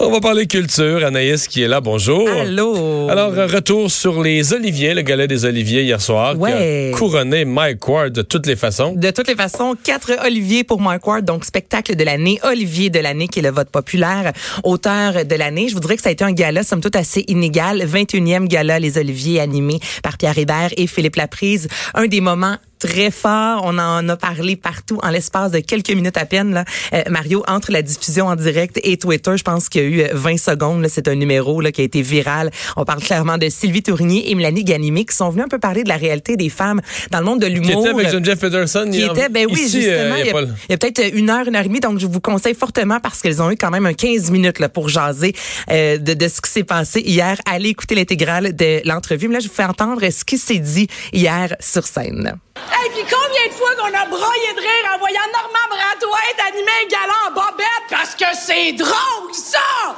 [0.00, 1.04] On va parler culture.
[1.04, 2.28] Anaïs qui est là, bonjour.
[2.28, 3.08] Allô.
[3.08, 6.90] Alors, euh, retour sur les Oliviers, le galet des Oliviers hier soir, Ouais.
[6.90, 8.92] qui a couronné Mike Ward de toutes les façons.
[8.92, 12.98] De toutes les façons, quatre Olivier pour Mike Ward, donc spectacle de l'année, Olivier de
[12.98, 14.32] l'année qui est le vote populaire,
[14.64, 15.68] auteur de l'année.
[15.68, 18.78] Je vous dirais que ça a été un gala somme toute assez inégal, 21e gala
[18.78, 23.62] les Oliviers animé par Pierre Hébert et Philippe Laprise, un des moments très fort.
[23.64, 26.52] On en a parlé partout en l'espace de quelques minutes à peine.
[26.52, 26.64] Là.
[26.92, 30.00] Euh, Mario, entre la diffusion en direct et Twitter, je pense qu'il y a eu
[30.02, 30.82] euh, 20 secondes.
[30.82, 30.88] là.
[30.88, 32.50] C'est un numéro là, qui a été viral.
[32.76, 35.84] On parle clairement de Sylvie Tournier et Mélanie Ganimé qui sont venus un peu parler
[35.84, 36.80] de la réalité des femmes
[37.10, 37.86] dans le monde de Qui l'humour.
[37.86, 40.26] était avec Geneviève Peterson Qui était, ben oui, Ici, euh, justement, il
[40.70, 43.00] y a a peut-être une heure, une heure et demie, donc je vous conseille fortement
[43.00, 45.34] parce qu'elles ont eu quand même un 15 minutes là, pour jaser
[45.70, 47.36] euh, de, de ce qui s'est passé hier.
[47.50, 49.28] Allez écouter l'intégrale de l'entrevue.
[49.28, 52.36] Mais là, je vous fais entendre ce qui s'est dit hier sur scène.
[52.72, 56.70] Hey, puis combien de fois qu'on a broyé de rire en voyant Normand Bratoit animer
[56.84, 57.86] un galant en bobette?
[57.90, 59.96] Parce que c'est drôle, ça!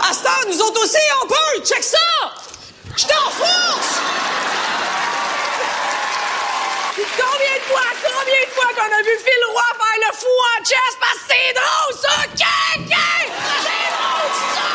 [0.00, 1.64] À ce temps, nous autres aussi, on peut!
[1.64, 1.98] Check ça!
[2.96, 4.00] Je t'en force!
[6.94, 10.26] Puis combien de fois, combien de fois qu'on a vu Phil Roy faire le fou
[10.26, 10.94] en chess?
[11.00, 12.16] Parce que c'est drôle, ça!
[12.36, 13.28] Qu'est, qu'est?
[13.62, 14.70] C'est drôle, ça!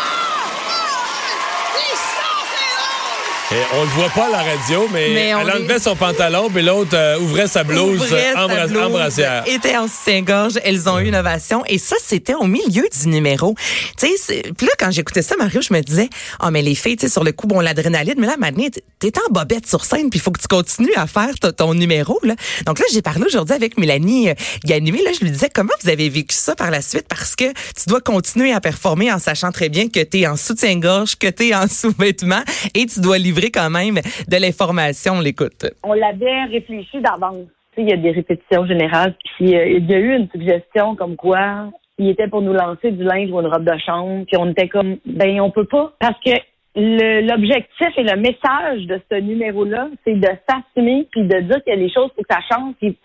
[1.75, 3.42] Les sons, c'est drôle!
[3.53, 6.49] Et on le voit pas à la radio, mais, Mais elle est- enlevait son pantalon,
[6.51, 9.43] puis l'autre euh, ouvrait sa blouse, Ouvrait euh, sa embra- blouse, embrassière.
[9.45, 10.53] était en soutien-gorge.
[10.63, 11.63] Elles ont eu une ovation.
[11.67, 13.53] Et ça, c'était au milieu du numéro.
[13.99, 16.09] Tu sais, puis là, quand j'écoutais ça, Mario, je me disais,
[16.39, 18.63] ah, mais les filles, tu sais, sur le coup, bon, l'adrénaline, mais là, maintenant,
[18.97, 21.73] t'es en bobette sur scène, puis il faut que tu continues à faire ton, ton
[21.75, 22.33] numéro, là.
[22.65, 24.33] Donc là, j'ai parlé aujourd'hui avec Mélanie euh,
[24.65, 25.03] Ganimé.
[25.03, 27.05] Là, je lui disais, comment vous avez vécu ça par la suite?
[27.07, 31.17] Parce que tu dois continuer à performer en sachant très bien que t'es en soutien-gorge,
[31.19, 32.43] que t'es en sous-vêtements,
[32.73, 35.13] et tu dois livrer quand même de l'information.
[35.15, 35.65] On l'écoute.
[35.83, 37.47] on l'avait réfléchi d'avance.
[37.77, 41.15] Il y a des répétitions générales, puis euh, il y a eu une suggestion comme
[41.15, 44.51] quoi il était pour nous lancer du linge ou une robe de chambre, puis on
[44.51, 46.31] était comme ben on peut pas parce que
[46.75, 51.77] l'objectif et le message de ce numéro-là, c'est de s'assumer puis de dire qu'il y
[51.77, 52.73] a des choses pour que ça change.
[52.79, 52.97] Puis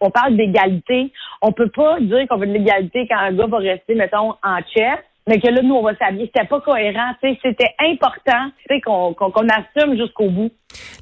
[0.00, 1.12] on parle d'égalité.
[1.42, 4.58] On peut pas dire qu'on veut de l'égalité quand un gars va rester, mettons, en
[4.74, 4.98] chess,
[5.30, 6.26] mais que là, nous, on va s'habiller.
[6.34, 7.12] C'était pas cohérent.
[7.22, 10.50] Tu sais, C'était important tu sais, qu'on qu'on qu'on assume jusqu'au bout.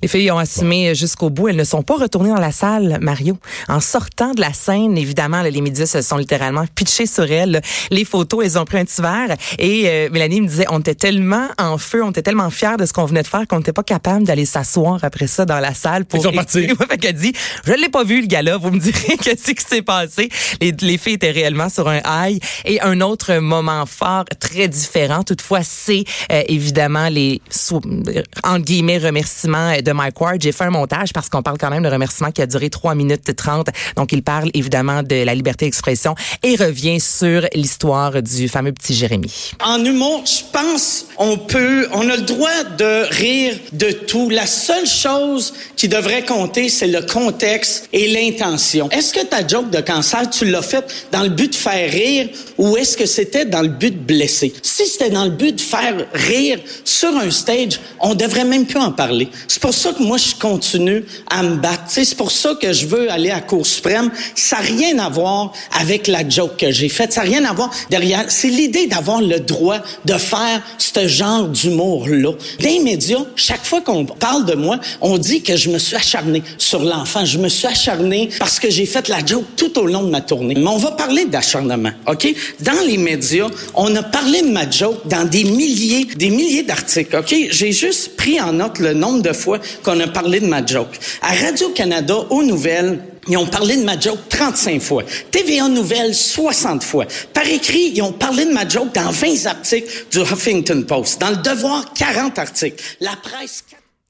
[0.02, 1.48] Les filles ont assumé jusqu'au bout.
[1.48, 3.36] Elles ne sont pas retournées dans la salle, Mario.
[3.68, 7.60] En sortant de la scène, évidemment, là, les médias se sont littéralement pitchés sur elles.
[7.90, 9.36] Les photos, elles ont pris un petit verre.
[9.58, 12.86] Et euh, Mélanie me disait, on était tellement en feu, on était tellement fiers de
[12.86, 15.74] ce qu'on venait de faire qu'on n'était pas capable d'aller s'asseoir après ça dans la
[15.74, 16.04] salle.
[16.04, 16.68] Pour Ils sont partis.
[16.90, 17.32] Fait qu'elle dit,
[17.64, 18.56] je l'ai pas vu, le gars-là.
[18.56, 20.28] Vous me direz qu'est-ce qui s'est passé.
[20.60, 22.42] Les, les filles étaient réellement sur un high.
[22.64, 27.42] Et un autre moment fort, très différent, toutefois, c'est euh, évidemment les,
[28.44, 30.40] entre guillemets, remerciements de Mike Ward.
[30.40, 32.94] J'ai fait un montage parce qu'on parle quand même de remerciements qui a duré 3
[32.94, 33.68] minutes 30.
[33.96, 38.94] Donc, il parle évidemment de la liberté d'expression et revient sur l'histoire du fameux petit
[38.94, 39.52] Jérémy.
[39.64, 44.30] En humour, je pense on peut, on a le droit de rire de tout.
[44.30, 48.88] La seule chose qui devrait compter, c'est le contexte et l'intention.
[48.90, 52.28] Est-ce que ta joke de cancer, tu l'as faite dans le but de faire rire
[52.56, 54.52] ou est-ce que c'était dans le but de blesser?
[54.62, 58.80] Si c'était dans le but de faire rire sur un stage, on devrait même plus
[58.80, 59.28] en parler.
[59.48, 61.84] C'est pour ça que moi, je continue à me battre.
[61.88, 64.10] C'est pour ça que je veux aller à Cour suprême.
[64.34, 67.14] Ça n'a rien à voir avec la joke que j'ai faite.
[67.14, 68.26] Ça n'a rien à voir derrière.
[68.28, 72.32] C'est l'idée d'avoir le droit de faire ce genre d'humour-là.
[72.60, 76.42] Les médias, chaque fois qu'on parle de moi, on dit que je me suis acharné
[76.58, 77.24] sur l'enfant.
[77.24, 80.20] Je me suis acharné parce que j'ai fait la joke tout au long de ma
[80.20, 80.56] tournée.
[80.56, 82.28] Mais on va parler d'acharnement, OK?
[82.60, 87.16] Dans les médias, on a parlé de ma joke dans des milliers, des milliers d'articles,
[87.16, 87.34] OK?
[87.50, 90.98] J'ai juste pris en note le nombre de fois qu'on a parlé de ma joke.
[91.22, 95.02] À Radio-Canada, aux nouvelles, ils ont parlé de ma joke 35 fois.
[95.30, 97.04] TVA Nouvelles, 60 fois.
[97.34, 101.20] Par écrit, ils ont parlé de ma joke dans 20 articles du Huffington Post.
[101.20, 102.82] Dans le Devoir, 40 articles.
[103.00, 103.64] La presse,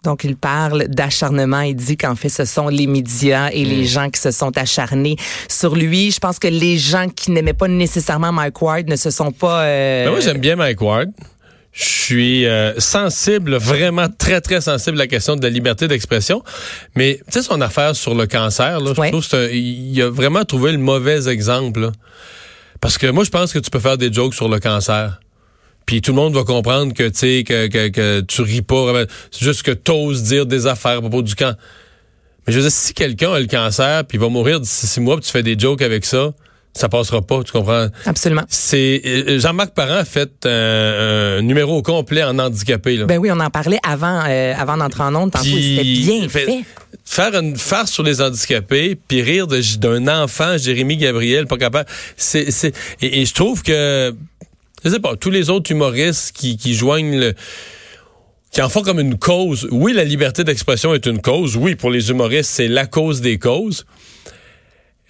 [0.05, 1.63] Donc, il parle d'acharnement.
[1.63, 5.17] Il dit qu'en fait, ce sont les médias et les gens qui se sont acharnés
[5.49, 6.13] sur lui.
[6.13, 9.63] Je pense que les gens qui n'aimaient pas nécessairement Mike Ward ne se sont pas...
[9.65, 11.11] euh, Ben, moi, j'aime bien Mike Ward.
[11.79, 16.43] Je suis euh, sensible, vraiment très, très sensible à la question de la liberté d'expression.
[16.97, 20.03] Mais, tu sais, son affaire sur le cancer, là, je trouve que c'est un- il
[20.03, 21.79] a vraiment trouvé le mauvais exemple.
[21.81, 21.93] là.
[22.81, 25.21] Parce que moi, je pense que tu peux faire des jokes sur le cancer.
[25.87, 29.05] Puis tout le monde va comprendre que, tu sais, que, que, que tu ris pas.
[29.31, 31.57] C'est juste que t'oses dire des affaires à propos du camp.
[32.47, 35.01] Mais je veux dire, si quelqu'un a le cancer, puis il va mourir d'ici six
[35.01, 36.33] mois, puis tu fais des jokes avec ça,
[36.75, 37.89] ça passera pas, tu comprends?
[38.07, 38.43] Absolument.
[38.49, 42.97] C'est euh, Jean-Marc Parent a fait un, un numéro complet en handicapé.
[42.97, 43.07] Là.
[43.07, 45.33] Ben oui, on en parlait avant, euh, avant d'entrer en onde.
[45.33, 46.65] Tantôt, c'était bien fait- fait.
[47.05, 51.89] Faire une farce sur les handicapés, puis rire d'un enfant, Jérémy Gabriel, pas capable.
[52.17, 54.15] C'est, c'est, et, et je trouve que,
[54.85, 57.35] je sais pas, tous les autres humoristes qui, qui joignent le,
[58.53, 59.67] qui en font comme une cause.
[59.71, 61.57] Oui, la liberté d'expression est une cause.
[61.57, 63.85] Oui, pour les humoristes, c'est la cause des causes.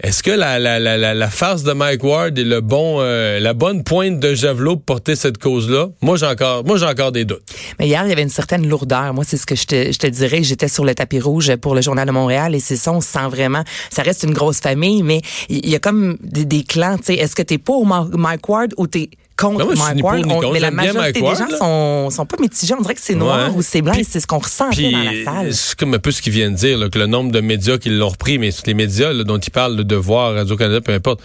[0.00, 3.53] Est-ce que la, la, la, la, farce de Mike Ward est le bon, euh, la
[3.53, 5.89] bonne pointe de javelot pour porter cette cause-là?
[6.03, 7.43] Moi, j'ai encore, moi, j'ai encore des doutes.
[7.81, 9.12] Mais hier, il y avait une certaine lourdeur.
[9.12, 10.45] Moi, c'est ce que je te, je te dirais.
[10.45, 13.27] J'étais sur le tapis rouge pour le Journal de Montréal et c'est ça, on sent
[13.29, 13.65] vraiment.
[13.91, 16.97] Ça reste une grosse famille, mais il y a comme des, des clans.
[16.99, 20.11] Tu sais, est-ce que t'es pour Mike Ward ou t'es contre Ben moi, Mike pour
[20.11, 20.44] Ward?
[20.44, 21.56] On- mais la majorité des gens là.
[21.58, 22.75] sont, sont pas mitigés.
[22.79, 23.56] On dirait que c'est noir Ouais.
[23.56, 23.93] ou c'est blanc.
[23.93, 25.55] Puis- et c'est ce qu'on ressent Puis, dans la salle.
[25.55, 27.79] c'est comme un peu ce qu'il vient de dire, là, que le nombre de médias
[27.79, 31.20] qui l'ont repris, mais les médias là, dont il parle, le Devoir, Radio-Canada, peu importe,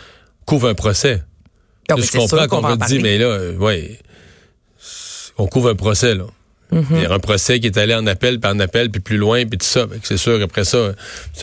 [0.46, 1.22] couvrent un procès.
[1.90, 3.00] Ah, Là, mais je comprends qu'on dire, parler.
[3.00, 4.00] mais là, euh, ouais,
[5.38, 6.26] on couvre un procès, là.
[6.72, 9.18] Il y a un procès qui est allé en appel, puis en appel, puis plus
[9.18, 9.86] loin, puis tout ça.
[10.02, 10.94] C'est sûr, après ça,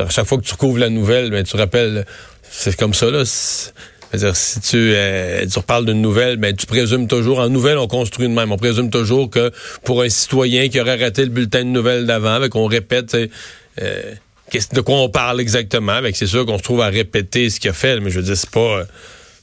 [0.00, 2.04] à chaque fois que tu recouvres la nouvelle, ben, tu rappelles,
[2.50, 3.22] c'est comme ça, là.
[4.10, 7.86] C'est-à-dire, si tu, euh, tu reparles d'une nouvelle, ben, tu présumes toujours, en nouvelle, on
[7.86, 8.50] construit de même.
[8.50, 9.52] On présume toujours que
[9.84, 13.18] pour un citoyen qui aurait raté le bulletin de nouvelles d'avant, avec on répète, tu
[13.18, 13.30] sais,
[13.80, 14.14] euh,
[14.72, 15.92] de quoi on parle exactement.
[15.92, 18.24] Avec c'est sûr qu'on se trouve à répéter ce qu'il a fait, mais je veux
[18.24, 18.84] dire, c'est pas, euh,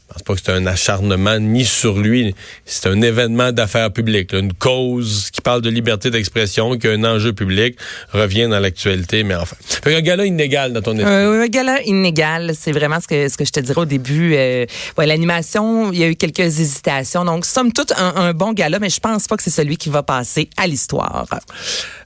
[0.08, 2.34] je pense pas que c'est un acharnement ni sur lui.
[2.66, 6.92] C'est un événement d'affaires publiques, là, une cause qui parle de liberté d'expression, qui a
[6.92, 7.78] un enjeu public,
[8.14, 9.58] revient dans l'actualité, mais enfin.
[9.60, 11.14] Fait qu'un gars-là inégal dans ton esprit.
[11.14, 14.34] Euh, un gala inégal, c'est vraiment ce que ce que je te dirais au début.
[14.34, 14.66] Euh,
[14.98, 17.26] ouais, l'animation, il y a eu quelques hésitations.
[17.26, 19.90] Donc, somme toute, un, un bon gala, mais je pense pas que c'est celui qui
[19.90, 21.26] va passer à l'histoire.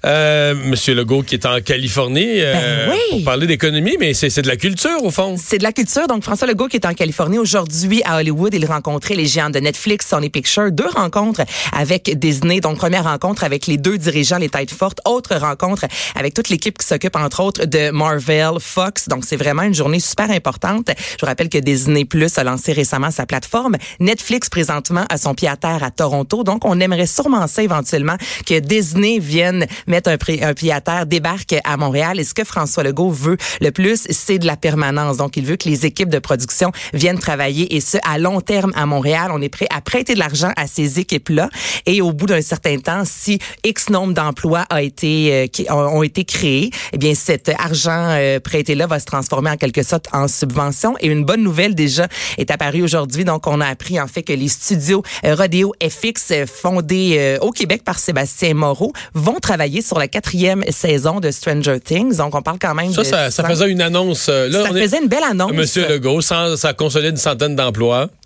[0.05, 2.97] Euh, Monsieur Legault qui est en Californie Ben oui.
[3.11, 5.35] pour parler d'économie, mais c'est de la culture au fond.
[5.37, 6.07] C'est de la culture.
[6.07, 9.59] Donc, François Legault qui est en Californie aujourd'hui à Hollywood, il rencontrait les géants de
[9.59, 10.71] Netflix, Sony Pictures.
[10.71, 11.41] Deux rencontres
[11.75, 12.61] avec Disney.
[12.61, 14.99] Donc, première rencontre avec les deux dirigeants, les têtes fortes.
[15.05, 15.85] Autre rencontre
[16.15, 19.07] avec toute l'équipe qui s'occupe, entre autres, de Marvel, Fox.
[19.09, 20.89] Donc, c'est vraiment une journée super importante.
[20.89, 23.75] Je vous rappelle que Disney Plus a lancé récemment sa plateforme.
[23.99, 26.43] Netflix, présentement, a son pied à terre à Toronto.
[26.43, 28.15] Donc, on aimerait sûrement ça éventuellement
[28.45, 32.19] que Disney vienne mettre un, un pied à terre, débarque à Montréal.
[32.19, 35.17] Et ce que François Legault veut le plus, c'est de la permanence.
[35.17, 38.71] Donc, il veut que les équipes de production viennent travailler et ce, à long terme
[38.75, 39.31] à Montréal.
[39.33, 41.49] On est prêt à prêter de l'argent à ces équipes-là.
[41.85, 46.03] Et au bout d'un certain temps, si X nombre d'emplois a été, euh, qui ont,
[46.03, 50.27] été créés, eh bien, cet argent euh, prêté-là va se transformer en quelque sorte en
[50.27, 50.95] subvention.
[50.99, 52.07] Et une bonne nouvelle déjà
[52.37, 53.25] est apparue aujourd'hui.
[53.25, 57.51] Donc, on a appris en fait que les studios euh, Rodeo FX fondés euh, au
[57.51, 62.17] Québec par Sébastien Moreau vont travailler sur la quatrième saison de Stranger Things.
[62.17, 64.27] Donc, on parle quand même Ça, de ça, ça faisait une annonce.
[64.29, 65.53] Là, ça on est- faisait une belle annonce.
[65.53, 67.70] Monsieur Legault, sans, ça consolide une centaine d'emplois.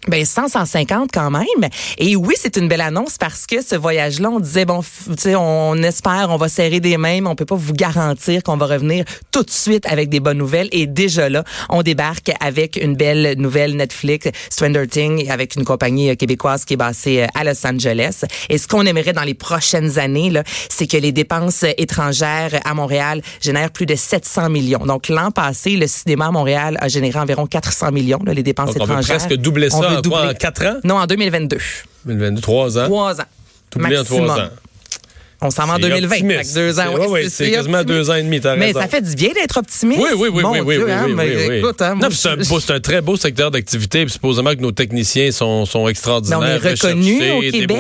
[0.08, 1.70] Ben 100, 150 quand même.
[1.98, 5.36] Et oui, c'est une belle annonce parce que ce voyage-là, on disait bon, tu sais,
[5.36, 8.68] on espère, on va serrer des mains, mais on peut pas vous garantir qu'on va
[8.68, 10.70] revenir tout de suite avec des bonnes nouvelles.
[10.72, 16.12] Et déjà là, on débarque avec une belle nouvelle Netflix, Stranger Things, avec une compagnie
[16.12, 18.26] euh, québécoise qui est basée euh, à Los Angeles.
[18.50, 22.74] Et ce qu'on aimerait dans les prochaines années, là, c'est que les dépenses étrangères à
[22.76, 24.86] Montréal génèrent plus de 700 millions.
[24.86, 28.76] Donc l'an passé, le cinéma à Montréal a généré environ 400 millions, là, les dépenses
[28.76, 29.02] Donc, on
[29.36, 30.80] presque doubler ça en quoi, en ans?
[30.84, 31.58] Non, en 2022.
[32.06, 32.86] 2022, trois ans.
[32.86, 33.26] Trois ans.
[33.76, 33.80] En
[34.30, 34.50] ans.
[35.42, 36.08] On s'en va en C'est 2020.
[36.16, 36.38] optimiste.
[36.38, 36.84] Fait que deux ans.
[36.84, 38.80] C'est- ouais, ouais, ouais, c'est quasiment deux ans et demi, Mais raison.
[38.80, 40.02] ça fait du bien d'être optimiste.
[40.02, 41.56] Oui, oui, oui, Mon oui, oui, Dieu, oui, hein, oui, mais oui, oui.
[41.58, 42.18] Écoute, hein, non, moi, puis
[42.62, 44.04] c'est un, très beau secteur d'activité.
[44.06, 47.78] Puis supposément que nos techniciens sont, sont Mais extraordinaires, on est reconnu recherchés, au Québec.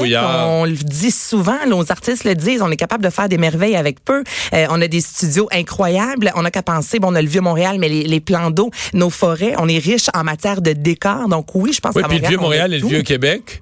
[0.47, 2.61] On le dit souvent, nos artistes le disent.
[2.61, 4.23] On est capable de faire des merveilles avec peu.
[4.53, 6.31] Euh, on a des studios incroyables.
[6.35, 8.69] On n'a qu'à penser, bon, on a le vieux Montréal, mais les, les plans d'eau,
[8.93, 11.27] nos forêts, on est riche en matière de décor.
[11.29, 13.61] Donc oui, je pense Oui, puis le vieux Montréal et le vieux Québec,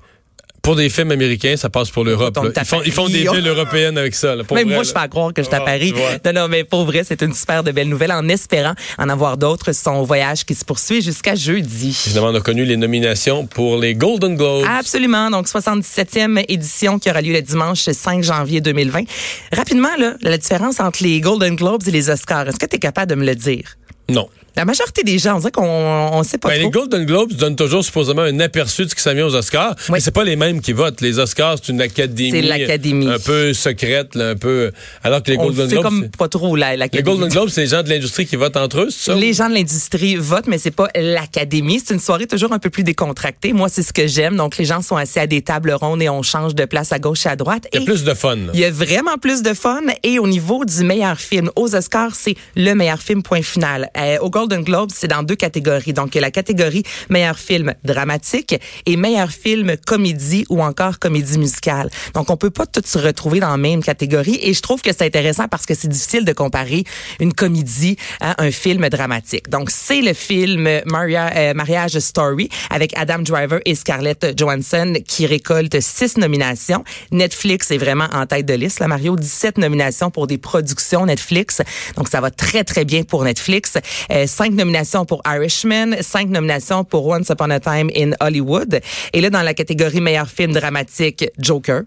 [0.63, 2.39] pour des films américains, ça passe pour l'Europe.
[2.55, 4.33] Ils font, ils font des villes européennes avec ça.
[4.35, 5.93] là, pour Même vrai, moi, je fais à croire que je suis à Ah, Paris.
[6.25, 9.37] Non, non, mais pour vrai, c'est une super de belle nouvelle en espérant en avoir
[9.37, 9.73] d'autres.
[9.73, 11.95] Son voyage qui se poursuit jusqu'à jeudi.
[12.05, 14.65] Évidemment, on a connu les nominations pour les Golden Globes.
[14.67, 15.29] Absolument.
[15.29, 19.03] Donc, 77e édition qui aura lieu le dimanche 5 janvier 2020.
[19.51, 22.79] Rapidement, là, la différence entre les Golden Globes et les Oscars, est-ce que tu es
[22.79, 23.75] capable de me le dire?
[24.09, 24.29] Non.
[24.55, 26.65] La majorité des gens, on dirait qu'on on sait pas Ben, trop.
[26.65, 29.75] les Golden Globes donnent toujours supposément un aperçu de ce qui s'en vient aux Oscars.
[29.89, 29.93] Oui.
[29.93, 31.01] Mais c'est pas les mêmes qui votent.
[31.01, 32.31] Les Oscars, c'est une académie.
[32.31, 33.07] C'est l'académie.
[33.07, 34.71] Un peu secrète, là, un peu.
[35.03, 35.83] Alors que les on Golden Globes.
[35.83, 36.87] comme pas trop la, Les.
[37.03, 39.15] Golden Globes, c'est les gens de l'industrie qui votent entre eux, c'est ça?
[39.15, 41.81] Les gens de l'industrie votent, mais c'est pas l'académie.
[41.85, 43.53] C'est une soirée toujours un peu plus décontractée.
[43.53, 44.35] Moi, c'est ce que j'aime.
[44.35, 46.99] Donc, les gens sont assis à des tables rondes et on change de place à
[46.99, 47.67] gauche et à droite.
[47.73, 48.37] Il y a plus de fun.
[48.53, 52.15] Il y a vraiment plus de fun et au niveau du meilleur film, aux Oscars,
[52.15, 53.89] c'est le meilleur film point final.
[53.97, 55.93] Euh, Golden Globes, c'est dans deux catégories.
[55.93, 60.99] Donc, il y a la catégorie meilleur film dramatique et meilleur film comédie ou encore
[60.99, 61.89] comédie musicale.
[62.13, 64.91] Donc, on peut pas tous se retrouver dans la même catégorie et je trouve que
[64.91, 66.83] c'est intéressant parce que c'est difficile de comparer
[67.21, 69.47] une comédie à un film dramatique.
[69.47, 75.25] Donc, c'est le film Maria, euh, Mariage Story avec Adam Driver et Scarlett Johansson qui
[75.25, 76.83] récolte six nominations.
[77.11, 78.81] Netflix est vraiment en tête de liste.
[78.81, 81.61] Là, Mario, 17 nominations pour des productions Netflix.
[81.95, 83.77] Donc, ça va très, très bien pour Netflix.
[84.11, 88.81] Euh, cinq nominations pour Irishman, cinq nominations pour Once Upon a Time in Hollywood.
[89.13, 91.83] Et là, dans la catégorie meilleur film dramatique, Joker.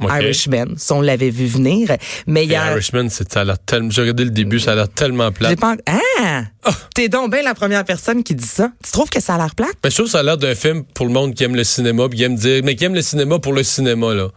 [0.00, 0.10] OK.
[0.10, 1.96] Irishman, si on l'avait vu venir.
[2.26, 2.72] Mais il y Et a...
[2.72, 5.76] Irishman, c'est, ça a l'air tellement, j'ai regardé le début, ça a l'air tellement pas...
[5.86, 6.42] Ah!
[6.94, 8.72] T'es donc bien la première personne qui dit ça.
[8.84, 9.76] Tu trouves que ça a l'air plate?
[9.84, 11.62] Mais je trouve que ça a l'air d'un film pour le monde qui aime le
[11.62, 14.30] cinéma, puis qui aime dire, mais qui aime le cinéma pour le cinéma, là.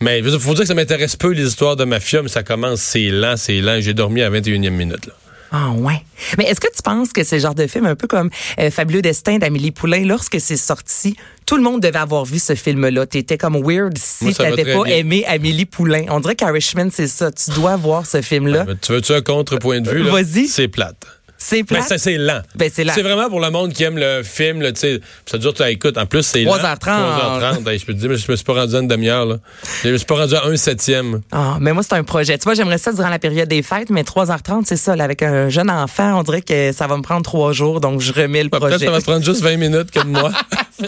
[0.00, 2.80] Mais, il faut dire que ça m'intéresse peu, les histoires de mafia, mais ça commence,
[2.80, 3.80] c'est lent, c'est lent.
[3.80, 5.14] J'ai dormi à 21e minute, là.
[5.52, 6.02] Ah ouais.
[6.38, 8.70] Mais est-ce que tu penses que c'est le genre de film un peu comme euh,
[8.70, 13.06] Fabuleux Destin d'Amélie Poulain, lorsque c'est sorti, tout le monde devait avoir vu ce film-là?
[13.06, 14.96] T'étais comme weird si t'avais pas bien.
[14.96, 16.04] aimé Amélie Poulain.
[16.08, 17.30] On dirait qu'Irishman, c'est ça.
[17.30, 18.66] Tu dois voir ce film-là.
[18.80, 20.02] Tu veux-tu un contre-point de vue?
[20.02, 20.48] Vas-y.
[20.48, 21.06] C'est plate.
[21.48, 21.84] C'est Mais plate.
[21.84, 22.40] ça, c'est lent.
[22.56, 22.92] Ben, c'est lent.
[22.92, 25.00] C'est vraiment pour le monde qui aime le film, là, tu sais.
[25.26, 25.96] Ça dure, tu écoute.
[25.96, 26.56] En plus, c'est lent.
[26.56, 26.76] 3h30.
[26.78, 27.68] 3h30.
[27.70, 29.36] Hey, je peux te dire, mais je me suis pas rendu à une demi-heure, là.
[29.84, 31.20] Je me suis pas rendu à un septième.
[31.30, 32.36] Ah, mais moi, c'est un projet.
[32.36, 34.96] Tu vois, j'aimerais ça durant la période des fêtes, mais 3h30, c'est ça.
[34.96, 38.00] Là, avec un jeune enfant, on dirait que ça va me prendre trois jours, donc
[38.00, 38.84] je remets le Peut-être projet.
[38.84, 40.32] ça va te prendre juste 20 minutes comme moi.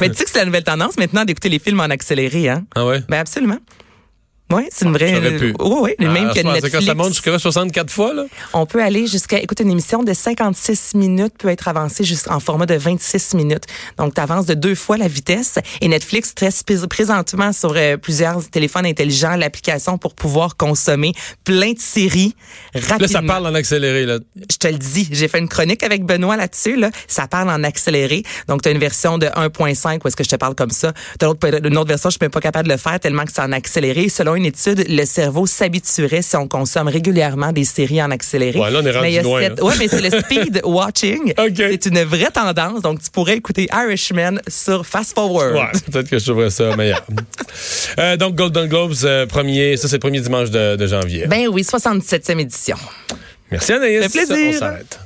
[0.00, 2.64] mais tu sais que c'est la nouvelle tendance maintenant d'écouter les films en accéléré, hein?
[2.74, 3.02] ah ouais?
[3.08, 3.58] Ben absolument.
[4.52, 5.12] Oui, c'est une vraie.
[5.12, 5.54] J'aurais pu.
[5.58, 6.86] Oui, oui, même Ah, que c'est quand Netflix.
[6.86, 8.26] ça monte jusqu'à 64 fois, là?
[8.52, 12.66] On peut aller jusqu'à, écoute, une émission de 56 minutes peut être avancée jusqu'en format
[12.66, 13.64] de 26 minutes.
[13.98, 15.56] Donc, tu avances de deux fois la vitesse.
[15.80, 21.12] Et Netflix teste prés- présentement sur euh, plusieurs téléphones intelligents l'application pour pouvoir consommer
[21.42, 22.36] plein de séries
[22.72, 22.98] rapidement.
[23.00, 24.18] Là, ça parle en accéléré, là.
[24.48, 26.76] Je te le dis, j'ai fait une chronique avec Benoît là-dessus.
[26.76, 26.90] Là.
[27.08, 28.22] Ça parle en accéléré.
[28.46, 30.92] Donc, tu as une version de 1.5 où est-ce que je te parle comme ça.
[31.18, 31.28] Tu as
[31.64, 33.50] une autre version, je suis même pas capable de le faire tellement que c'est en
[33.50, 34.08] accéléré.
[34.08, 38.58] Selon une étude, le cerveau s'habituerait si on consomme régulièrement des séries en accéléré.
[38.58, 39.64] Ouais, là, on est rendu mais loin, cette- là.
[39.64, 41.32] Ouais, mais c'est le speed watching.
[41.56, 42.82] C'est une vraie tendance.
[42.82, 45.54] Donc, tu pourrais écouter Irishman sur Fast Forward.
[45.54, 47.04] Ouais, peut-être que je trouverais ça meilleur.
[47.98, 51.26] Euh, donc, Golden Globes, euh, premier, ça, c'est le premier dimanche de, de janvier.
[51.26, 52.76] Ben oui, 67e édition.
[53.50, 54.02] Merci, Anaïs.
[54.02, 54.52] Ça fait plaisir.
[54.54, 54.98] On s'arrête.